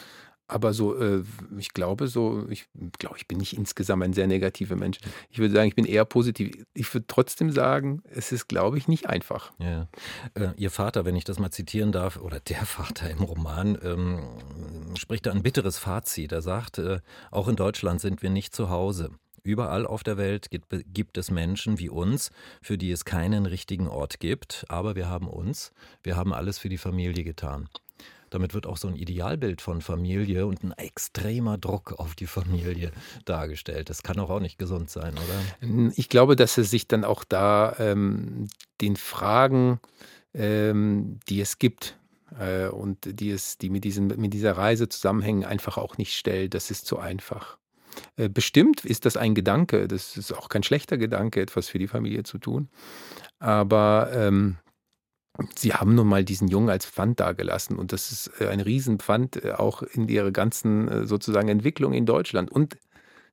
Aber 0.48 0.74
so, 0.74 0.96
äh, 0.96 1.24
ich 1.58 1.70
glaube 1.74 2.08
so, 2.08 2.48
ich 2.50 2.68
glaube, 3.00 3.18
ich 3.18 3.28
bin 3.28 3.40
nicht 3.40 3.58
insgesamt 3.58 4.04
ein 4.04 4.14
sehr 4.14 4.28
negativer 4.28 4.76
Mensch. 4.76 5.00
Ich 5.30 5.40
würde 5.40 5.54
sagen, 5.54 5.68
ich 5.68 5.76
bin 5.76 5.86
eher 5.86 6.06
positiv. 6.06 6.66
Ich 6.74 6.94
würde 6.94 7.08
trotzdem 7.08 7.52
sagen, 7.52 8.04
es 8.12 8.32
ist, 8.32 8.48
glaube 8.48 8.78
ich, 8.78 8.88
nicht 8.88 9.08
einfach. 9.08 9.52
Ja. 9.58 9.88
Äh, 10.36 10.50
Ihr 10.58 10.70
Vater, 10.70 11.04
wenn 11.04 11.16
ich 11.16 11.24
das 11.24 11.40
mal 11.40 11.50
zitieren 11.50 11.92
darf, 11.92 12.18
oder 12.18 12.40
der 12.40 12.66
Vater 12.66 13.10
im 13.10 13.24
Roman, 13.24 13.78
ähm, 13.82 14.20
spricht 14.96 15.26
er 15.26 15.34
ein 15.34 15.42
bitteres 15.42 15.80
Fazit. 15.80 16.32
Er 16.32 16.44
sagt, 16.44 16.78
äh, 16.78 17.00
auch 17.32 17.48
in 17.48 17.56
Deutschland 17.56 18.00
sind 18.00 18.22
wir 18.22 18.30
nicht 18.30 18.56
zu 18.56 18.70
Hause. 18.70 19.10
Überall 19.46 19.86
auf 19.86 20.04
der 20.04 20.18
Welt 20.18 20.50
gibt, 20.50 20.74
gibt, 20.92 21.18
es 21.18 21.30
Menschen 21.30 21.78
wie 21.78 21.90
uns, 21.90 22.32
für 22.64 22.80
die 22.80 22.92
es 22.92 23.06
keinen 23.06 23.46
richtigen 23.46 23.88
Ort 23.88 24.20
gibt, 24.20 24.66
aber 24.70 24.96
wir 24.96 25.08
haben 25.08 25.28
uns, 25.28 25.72
wir 26.02 26.16
haben 26.16 26.34
alles 26.34 26.58
für 26.58 26.70
die 26.70 26.80
Familie 26.80 27.24
getan. 27.24 27.70
Damit 28.36 28.54
wird 28.54 28.68
auch 28.68 28.76
so 28.76 28.90
ein 28.90 28.98
Idealbild 28.98 29.62
von 29.62 29.80
Familie 29.80 30.46
und 30.46 30.62
ein 30.62 30.74
extremer 30.74 31.58
Druck 31.58 31.94
auf 31.94 32.16
die 32.16 32.28
Familie 32.28 32.92
dargestellt. 33.24 33.90
Das 33.90 34.04
kann 34.04 34.20
auch, 34.20 34.42
nicht 34.42 34.58
gesund 34.58 34.90
sein, 34.90 35.14
oder? 35.14 35.92
Ich 35.96 36.10
glaube, 36.10 36.36
dass 36.36 36.58
er 36.58 36.66
sich 36.66 36.86
dann 36.90 37.06
auch 37.06 37.24
da 37.24 37.78
ähm, 37.80 38.50
den 38.82 38.98
Fragen, 38.98 39.80
ähm, 40.34 41.22
die 41.30 41.40
es 41.40 41.60
gibt, 41.60 41.98
äh, 42.38 42.68
und 42.68 43.22
die, 43.22 43.32
es, 43.32 43.58
die 43.58 43.70
mit, 43.70 43.86
diesem, 43.86 44.08
mit 44.08 44.34
dieser 44.34 44.58
Reise 44.58 44.90
zusammenhängen, 44.90 45.46
einfach 45.46 45.78
auch 45.78 45.98
nicht 45.98 46.14
stellt. 46.14 46.56
Das 46.56 46.72
ist 46.72 46.86
zu 46.88 47.00
einfach. 47.00 47.58
Äh, 48.18 48.28
bestimmt 48.28 48.84
ist 48.84 49.06
das 49.06 49.16
ein 49.16 49.34
Gedanke, 49.34 49.88
das 49.88 50.18
ist 50.18 50.34
auch 50.34 50.50
kein 50.50 50.64
schlechter 50.64 50.98
Gedanke, 50.98 51.40
etwas 51.42 51.70
für 51.70 51.80
die 51.80 51.88
Familie 51.88 52.24
zu 52.24 52.38
tun. 52.38 52.68
Aber 53.40 54.10
ähm, 54.14 54.58
Sie 55.56 55.74
haben 55.74 55.96
nun 55.96 56.08
mal 56.08 56.24
diesen 56.24 56.48
Jungen 56.48 56.70
als 56.70 56.86
Pfand 56.86 57.20
dagelassen 57.20 57.78
und 57.78 57.92
das 57.92 58.12
ist 58.12 58.32
äh, 58.40 58.48
ein 58.48 58.62
Riesenpfand 58.62 59.44
äh, 59.44 59.52
auch 59.52 59.84
in 59.84 60.08
ihrer 60.08 60.32
ganzen 60.32 60.88
äh, 60.88 61.06
sozusagen 61.06 61.50
Entwicklung 61.50 61.94
in 61.94 62.06
Deutschland. 62.06 62.52
Und 62.52 62.78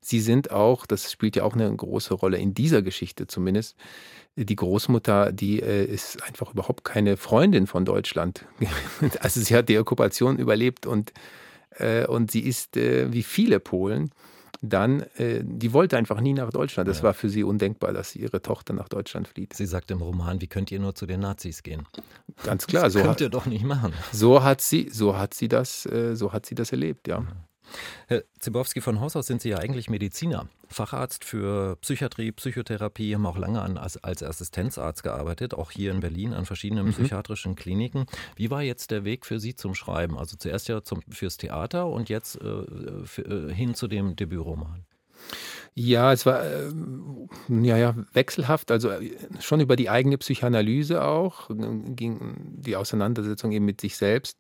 sie 0.01 0.21
sind 0.21 0.51
auch, 0.51 0.87
das 0.87 1.13
spielt 1.13 1.37
ja 1.37 1.45
auch 1.45 1.55
eine 1.55 1.75
große 1.75 2.15
Rolle 2.15 2.39
in 2.39 2.55
dieser 2.55 2.83
Geschichte 2.83 3.27
zumindest, 3.27 3.77
die 4.35 4.57
Großmutter, 4.57 5.31
die 5.31 5.59
ist 5.59 6.23
einfach 6.23 6.55
überhaupt 6.55 6.85
keine 6.85 7.19
Freundin 7.19 7.67
von 7.67 7.85
Deutschland. 7.85 8.47
Also 9.21 9.41
sie 9.43 9.55
hat 9.55 9.69
die 9.69 9.79
Okkupation 9.79 10.39
überlebt 10.39 10.87
und, 10.87 11.13
und 12.09 12.31
sie 12.31 12.41
ist 12.41 12.75
wie 12.75 13.23
viele 13.23 13.61
Polen 13.61 14.11
dann, 14.63 15.01
äh, 15.17 15.43
die 15.43 15.73
wollte 15.73 15.97
einfach 15.97 16.21
nie 16.21 16.33
nach 16.33 16.51
Deutschland. 16.51 16.89
Das 16.89 16.99
ja. 16.99 17.05
war 17.05 17.15
für 17.15 17.29
sie 17.29 17.43
undenkbar, 17.43 17.93
dass 17.93 18.15
ihre 18.15 18.41
Tochter 18.41 18.73
nach 18.73 18.89
Deutschland 18.89 19.27
flieht. 19.27 19.55
Sie 19.55 19.67
sagt 19.67 19.91
im 19.91 20.01
Roman, 20.01 20.41
wie 20.41 20.47
könnt 20.47 20.71
ihr 20.71 20.79
nur 20.79 20.95
zu 20.95 21.05
den 21.05 21.21
Nazis 21.21 21.65
gehen? 21.65 21.87
Ganz 22.45 22.69
klar, 22.69 22.85
das 22.85 22.93
so 22.93 23.01
könnt 23.01 23.11
hat, 23.11 23.21
ihr 23.21 23.29
doch 23.29 23.47
nicht 23.47 23.65
machen. 23.65 23.93
So 24.13 24.45
hat 24.45 24.61
sie, 24.61 24.89
so 24.89 25.19
hat 25.19 25.35
sie 25.35 25.49
das, 25.49 25.85
äh, 25.87 26.15
so 26.15 26.33
hat 26.33 26.47
sie 26.47 26.55
das 26.55 26.71
erlebt, 26.71 27.09
ja. 27.09 27.27
Herr 28.07 28.23
Zibowski, 28.39 28.81
von 28.81 29.01
Haus 29.01 29.17
aus 29.17 29.27
sind 29.27 29.43
Sie 29.43 29.51
ja 29.51 29.59
eigentlich 29.59 29.89
Mediziner, 29.89 30.49
Facharzt 30.69 31.25
für 31.25 31.77
Psychiatrie, 31.77 32.33
Psychotherapie, 32.33 33.15
haben 33.15 33.27
auch 33.27 33.39
lange 33.39 33.63
an, 33.63 33.79
als, 33.79 34.03
als, 34.03 34.23
Assistenzarzt 34.23 35.03
gearbeitet, 35.03 35.55
auch 35.55 35.71
hier 35.71 35.93
in 35.93 36.01
Berlin 36.01 36.33
an 36.35 36.45
verschiedenen 36.45 36.87
mhm. 36.87 36.93
psychiatrischen 36.93 37.57
Kliniken. 37.57 38.07
Wie 38.37 38.51
war 38.51 38.63
jetzt 38.63 38.91
der 38.91 39.05
Weg 39.05 39.27
für 39.27 39.41
Sie 39.41 39.55
zum 39.55 39.75
Schreiben? 39.75 40.19
Also 40.19 40.37
zuerst 40.37 40.69
ja 40.69 40.83
zum, 40.83 41.03
fürs 41.09 41.37
Theater 41.37 41.87
und 41.87 42.09
jetzt 42.09 42.37
äh, 42.37 42.65
für, 43.05 43.23
äh, 43.23 43.55
hin 43.55 43.75
zu 43.75 43.89
dem 43.89 44.17
Debütroman. 44.17 44.85
Ja, 45.75 46.13
es 46.13 46.27
war 46.27 46.45
äh, 46.45 46.71
ja, 47.49 47.79
ja, 47.79 47.95
wechselhaft, 48.13 48.71
also 48.71 48.91
äh, 48.91 49.17
schon 49.41 49.61
über 49.61 49.75
die 49.75 49.89
eigene 49.89 50.19
Psychoanalyse 50.19 51.03
auch, 51.03 51.49
ging 51.49 52.37
die 52.59 52.77
Auseinandersetzung 52.77 53.53
eben 53.53 53.65
mit 53.65 53.81
sich 53.81 53.97
selbst. 53.97 54.37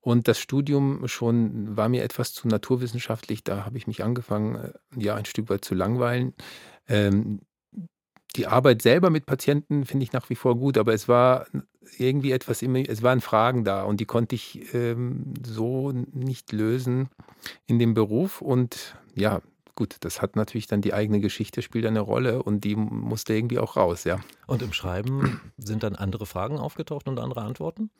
Und 0.00 0.28
das 0.28 0.38
Studium 0.38 1.08
schon 1.08 1.76
war 1.76 1.88
mir 1.88 2.04
etwas 2.04 2.32
zu 2.32 2.46
naturwissenschaftlich, 2.46 3.42
da 3.42 3.64
habe 3.64 3.76
ich 3.78 3.88
mich 3.88 4.04
angefangen, 4.04 4.54
äh, 4.56 4.72
ja, 4.96 5.16
ein 5.16 5.24
Stück 5.24 5.48
weit 5.50 5.64
zu 5.64 5.74
langweilen. 5.74 6.34
Ähm, 6.88 7.40
die 8.36 8.46
Arbeit 8.46 8.82
selber 8.82 9.10
mit 9.10 9.26
Patienten 9.26 9.86
finde 9.86 10.04
ich 10.04 10.12
nach 10.12 10.30
wie 10.30 10.36
vor 10.36 10.56
gut, 10.56 10.78
aber 10.78 10.94
es 10.94 11.08
war 11.08 11.46
irgendwie 11.98 12.32
etwas, 12.32 12.62
es 12.62 13.02
waren 13.02 13.20
Fragen 13.20 13.64
da 13.64 13.82
und 13.84 13.98
die 13.98 14.04
konnte 14.04 14.34
ich 14.34 14.72
ähm, 14.74 15.34
so 15.44 15.90
nicht 15.92 16.52
lösen 16.52 17.08
in 17.66 17.78
dem 17.78 17.94
Beruf. 17.94 18.40
Und 18.42 18.96
ja, 19.14 19.40
gut, 19.76 19.96
das 20.00 20.20
hat 20.20 20.34
natürlich 20.34 20.66
dann 20.66 20.80
die 20.80 20.92
eigene 20.92 21.20
Geschichte, 21.20 21.62
spielt 21.62 21.86
eine 21.86 22.00
Rolle 22.00 22.42
und 22.42 22.64
die 22.64 22.74
musste 22.74 23.34
irgendwie 23.34 23.60
auch 23.60 23.76
raus, 23.76 24.04
ja. 24.04 24.18
Und 24.46 24.62
im 24.62 24.72
Schreiben 24.72 25.40
sind 25.56 25.84
dann 25.84 25.94
andere 25.94 26.26
Fragen 26.26 26.58
aufgetaucht 26.58 27.06
und 27.06 27.20
andere 27.20 27.42
Antworten? 27.42 27.90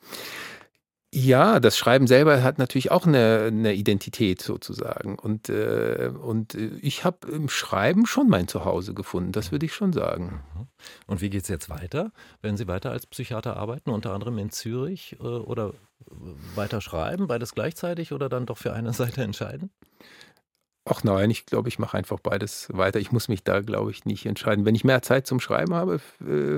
Ja, 1.13 1.61
das 1.61 1.77
Schreiben 1.77 2.05
selber 2.05 2.43
hat 2.43 2.59
natürlich 2.59 2.91
auch 2.91 3.07
eine, 3.07 3.45
eine 3.47 3.73
Identität 3.73 4.41
sozusagen. 4.41 5.17
Und, 5.17 5.47
äh, 5.47 6.11
und 6.21 6.53
ich 6.53 7.05
habe 7.05 7.31
im 7.31 7.47
Schreiben 7.47 8.05
schon 8.05 8.27
mein 8.27 8.49
Zuhause 8.49 8.93
gefunden, 8.93 9.31
das 9.31 9.53
würde 9.53 9.65
ich 9.65 9.73
schon 9.73 9.93
sagen. 9.93 10.43
Mhm. 10.53 10.67
Und 11.07 11.21
wie 11.21 11.29
geht 11.29 11.43
es 11.43 11.47
jetzt 11.47 11.69
weiter? 11.69 12.11
Werden 12.41 12.57
Sie 12.57 12.67
weiter 12.67 12.91
als 12.91 13.07
Psychiater 13.07 13.55
arbeiten, 13.55 13.89
unter 13.89 14.13
anderem 14.13 14.37
in 14.37 14.49
Zürich 14.49 15.15
äh, 15.21 15.23
oder 15.23 15.73
weiter 16.55 16.81
schreiben, 16.81 17.27
beides 17.27 17.53
gleichzeitig 17.53 18.11
oder 18.11 18.27
dann 18.27 18.45
doch 18.45 18.57
für 18.57 18.73
eine 18.73 18.91
Seite 18.93 19.23
entscheiden? 19.23 19.71
Ach 20.89 21.03
nein, 21.03 21.29
ich 21.29 21.45
glaube, 21.45 21.67
ich 21.67 21.79
mache 21.79 21.97
einfach 21.97 22.19
beides 22.19 22.69
weiter. 22.71 22.99
Ich 22.99 23.11
muss 23.11 23.27
mich 23.27 23.43
da, 23.43 23.59
glaube 23.59 23.91
ich, 23.91 24.05
nicht 24.05 24.25
entscheiden. 24.25 24.65
Wenn 24.65 24.75
ich 24.75 24.85
mehr 24.85 25.01
Zeit 25.01 25.27
zum 25.27 25.39
Schreiben 25.39 25.73
habe, 25.73 25.99
äh, 26.25 26.57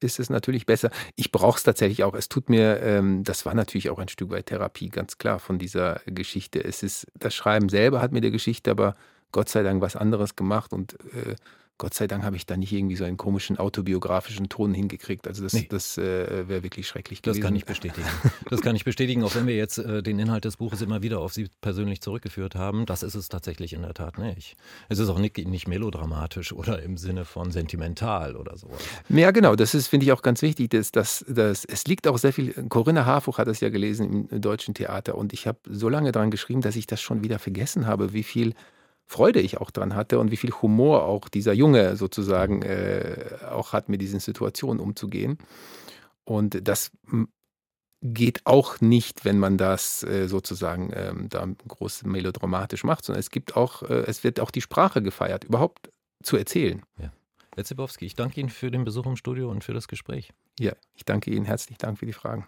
ist 0.00 0.20
es 0.20 0.30
natürlich 0.30 0.66
besser. 0.66 0.90
Ich 1.16 1.32
brauche 1.32 1.56
es 1.56 1.64
tatsächlich 1.64 2.04
auch. 2.04 2.14
Es 2.14 2.28
tut 2.28 2.48
mir, 2.50 2.80
ähm, 2.80 3.24
das 3.24 3.46
war 3.46 3.54
natürlich 3.54 3.90
auch 3.90 3.98
ein 3.98 4.08
Stück 4.08 4.30
weit 4.30 4.46
Therapie, 4.46 4.90
ganz 4.90 5.18
klar, 5.18 5.38
von 5.40 5.58
dieser 5.58 6.00
Geschichte. 6.06 6.62
Es 6.62 6.82
ist, 6.82 7.06
das 7.18 7.34
Schreiben 7.34 7.68
selber 7.68 8.00
hat 8.00 8.12
mir 8.12 8.20
der 8.20 8.30
Geschichte 8.30 8.70
aber 8.70 8.96
Gott 9.32 9.48
sei 9.48 9.62
Dank 9.64 9.82
was 9.82 9.96
anderes 9.96 10.36
gemacht 10.36 10.72
und 10.72 10.94
äh, 11.12 11.34
Gott 11.76 11.92
sei 11.92 12.06
Dank 12.06 12.22
habe 12.22 12.36
ich 12.36 12.46
da 12.46 12.56
nicht 12.56 12.72
irgendwie 12.72 12.94
so 12.94 13.04
einen 13.04 13.16
komischen 13.16 13.58
autobiografischen 13.58 14.48
Ton 14.48 14.74
hingekriegt. 14.74 15.26
Also 15.26 15.42
das, 15.42 15.54
nee. 15.54 15.66
das 15.68 15.98
äh, 15.98 16.48
wäre 16.48 16.62
wirklich 16.62 16.86
schrecklich 16.86 17.20
gewesen. 17.20 17.40
Das 17.40 17.44
kann 17.44 17.56
ich 17.56 17.64
bestätigen. 17.64 18.06
Das 18.48 18.60
kann 18.60 18.76
ich 18.76 18.84
bestätigen, 18.84 19.24
auch 19.24 19.34
wenn 19.34 19.46
wir 19.46 19.56
jetzt 19.56 19.78
äh, 19.78 20.02
den 20.02 20.18
Inhalt 20.18 20.44
des 20.44 20.56
Buches 20.56 20.82
immer 20.82 21.02
wieder 21.02 21.18
auf 21.18 21.32
Sie 21.32 21.48
persönlich 21.60 22.00
zurückgeführt 22.00 22.54
haben. 22.54 22.86
Das 22.86 23.02
ist 23.02 23.14
es 23.16 23.28
tatsächlich 23.28 23.72
in 23.72 23.82
der 23.82 23.94
Tat 23.94 24.18
nicht. 24.18 24.56
Es 24.88 24.98
ist 24.98 25.08
auch 25.08 25.18
nicht, 25.18 25.36
nicht 25.38 25.66
melodramatisch 25.66 26.52
oder 26.52 26.80
im 26.82 26.96
Sinne 26.96 27.24
von 27.24 27.50
sentimental 27.50 28.36
oder 28.36 28.56
so. 28.56 28.70
Ja, 29.08 29.32
genau. 29.32 29.56
Das 29.56 29.74
ist, 29.74 29.88
finde 29.88 30.06
ich, 30.06 30.12
auch 30.12 30.22
ganz 30.22 30.42
wichtig. 30.42 30.70
Dass, 30.70 30.92
dass, 30.92 31.24
dass, 31.26 31.64
es 31.64 31.86
liegt 31.86 32.06
auch 32.06 32.18
sehr 32.18 32.32
viel. 32.32 32.52
Corinna 32.68 33.04
Harfuch 33.04 33.38
hat 33.38 33.48
das 33.48 33.60
ja 33.60 33.70
gelesen 33.70 34.28
im 34.30 34.40
deutschen 34.40 34.74
Theater 34.74 35.16
und 35.16 35.32
ich 35.32 35.46
habe 35.46 35.58
so 35.68 35.88
lange 35.88 36.12
daran 36.12 36.30
geschrieben, 36.30 36.60
dass 36.60 36.76
ich 36.76 36.86
das 36.86 37.00
schon 37.00 37.24
wieder 37.24 37.38
vergessen 37.38 37.86
habe, 37.86 38.12
wie 38.12 38.22
viel 38.22 38.54
Freude 39.06 39.40
ich 39.40 39.58
auch 39.58 39.70
dran 39.70 39.94
hatte 39.94 40.18
und 40.18 40.30
wie 40.30 40.36
viel 40.36 40.52
Humor 40.52 41.04
auch 41.04 41.28
dieser 41.28 41.52
Junge 41.52 41.96
sozusagen 41.96 42.62
äh, 42.62 43.36
auch 43.50 43.72
hat, 43.72 43.88
mit 43.88 44.00
diesen 44.00 44.20
Situationen 44.20 44.80
umzugehen. 44.80 45.38
Und 46.24 46.66
das 46.66 46.90
geht 48.04 48.42
auch 48.44 48.80
nicht, 48.80 49.24
wenn 49.24 49.38
man 49.38 49.56
das 49.56 50.02
äh, 50.02 50.28
sozusagen 50.28 50.90
ähm, 50.94 51.28
da 51.30 51.46
groß 51.68 52.04
melodramatisch 52.04 52.84
macht, 52.84 53.04
sondern 53.04 53.20
es 53.20 53.30
gibt 53.30 53.56
auch, 53.56 53.82
äh, 53.82 54.04
es 54.06 54.24
wird 54.24 54.40
auch 54.40 54.50
die 54.50 54.60
Sprache 54.60 55.02
gefeiert, 55.02 55.44
überhaupt 55.44 55.90
zu 56.22 56.36
erzählen. 56.36 56.82
Ja. 56.98 57.12
Herr 57.54 57.64
Zibowski, 57.64 58.04
ich 58.04 58.14
danke 58.14 58.40
Ihnen 58.40 58.50
für 58.50 58.70
den 58.70 58.84
Besuch 58.84 59.06
im 59.06 59.16
Studio 59.16 59.50
und 59.50 59.64
für 59.64 59.72
das 59.72 59.88
Gespräch. 59.88 60.32
Ja, 60.58 60.72
ich 60.94 61.04
danke 61.04 61.30
Ihnen. 61.30 61.44
Herzlichen 61.44 61.78
Dank 61.78 61.98
für 61.98 62.06
die 62.06 62.12
Fragen. 62.12 62.46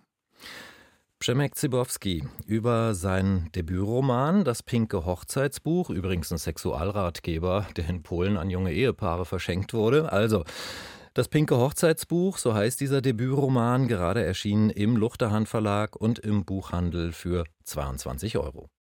Przemek 1.18 1.54
Zybowski 1.54 2.25
über 2.46 2.94
sein 2.94 3.49
Debütroman 3.54 4.44
Das 4.44 4.62
pinke 4.62 5.06
Hochzeitsbuch, 5.06 5.88
übrigens 5.88 6.30
ein 6.30 6.37
Sexualratgeber, 6.37 7.66
der 7.75 7.88
in 7.88 8.02
Polen 8.02 8.37
an 8.37 8.50
junge 8.50 8.73
Ehepaare 8.73 9.25
verschenkt 9.25 9.73
wurde. 9.73 10.12
Also, 10.12 10.44
das 11.14 11.28
pinke 11.28 11.56
Hochzeitsbuch, 11.56 12.37
so 12.37 12.52
heißt 12.52 12.78
dieser 12.80 13.00
Debütroman, 13.00 13.88
gerade 13.88 14.23
erschienen 14.23 14.68
im 14.68 14.94
Luchterhand 14.96 15.49
Verlag 15.49 15.96
und 15.96 16.18
im 16.18 16.44
Buchhandel 16.44 17.12
für 17.12 17.44
22 17.64 18.37
Euro. 18.37 18.68